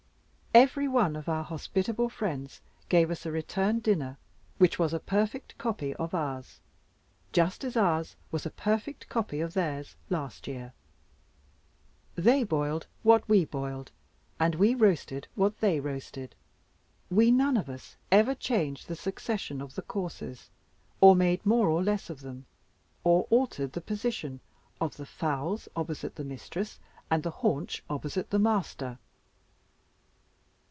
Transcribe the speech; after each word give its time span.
Every 0.53 0.85
one 0.89 1.15
of 1.15 1.29
our 1.29 1.45
hospitable 1.45 2.09
friends 2.09 2.59
gave 2.89 3.09
us 3.09 3.25
a 3.25 3.31
return 3.31 3.79
dinner, 3.79 4.17
which 4.57 4.77
was 4.77 4.93
a 4.93 4.99
perfect 4.99 5.57
copy 5.57 5.93
of 5.95 6.13
ours 6.13 6.59
just 7.31 7.63
as 7.63 7.77
ours 7.77 8.17
was 8.31 8.45
a 8.45 8.49
perfect 8.49 9.07
copy 9.07 9.39
of 9.39 9.53
theirs, 9.53 9.95
last 10.09 10.49
year. 10.49 10.73
They 12.15 12.43
boiled 12.43 12.87
what 13.01 13.29
we 13.29 13.45
boiled, 13.45 13.93
and 14.41 14.55
we 14.55 14.75
roasted 14.75 15.29
what 15.35 15.57
they 15.61 15.79
roasted. 15.79 16.35
We 17.09 17.31
none 17.31 17.55
of 17.55 17.69
us 17.69 17.95
ever 18.11 18.35
changed 18.35 18.89
the 18.89 18.95
succession 18.97 19.61
of 19.61 19.75
the 19.75 19.81
courses 19.81 20.49
or 20.99 21.15
made 21.15 21.45
more 21.45 21.69
or 21.69 21.81
less 21.81 22.09
of 22.09 22.19
them 22.19 22.45
or 23.05 23.25
altered 23.29 23.71
the 23.71 23.79
position 23.79 24.41
of 24.81 24.97
the 24.97 25.05
fowls 25.05 25.69
opposite 25.77 26.15
the 26.15 26.25
mistress 26.25 26.77
and 27.09 27.23
the 27.23 27.31
haunch 27.31 27.85
opposite 27.89 28.31
the 28.31 28.37
master. 28.39 28.97